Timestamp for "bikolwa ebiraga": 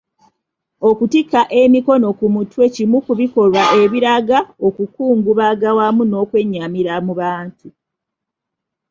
3.19-4.39